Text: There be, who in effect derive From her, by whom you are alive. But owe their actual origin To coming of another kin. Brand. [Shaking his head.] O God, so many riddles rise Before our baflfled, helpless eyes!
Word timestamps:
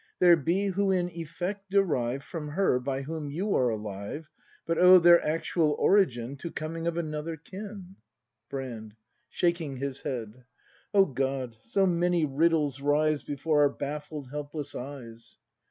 There 0.17 0.35
be, 0.35 0.65
who 0.69 0.89
in 0.89 1.11
effect 1.11 1.69
derive 1.69 2.23
From 2.23 2.47
her, 2.53 2.79
by 2.79 3.03
whom 3.03 3.29
you 3.29 3.53
are 3.55 3.69
alive. 3.69 4.31
But 4.65 4.79
owe 4.79 4.97
their 4.97 5.23
actual 5.23 5.75
origin 5.77 6.37
To 6.37 6.49
coming 6.49 6.87
of 6.87 6.97
another 6.97 7.37
kin. 7.37 7.97
Brand. 8.49 8.95
[Shaking 9.29 9.77
his 9.77 10.01
head.] 10.01 10.43
O 10.91 11.05
God, 11.05 11.55
so 11.61 11.85
many 11.85 12.25
riddles 12.25 12.81
rise 12.81 13.23
Before 13.23 13.61
our 13.61 13.69
baflfled, 13.69 14.31
helpless 14.31 14.73
eyes! 14.73 15.37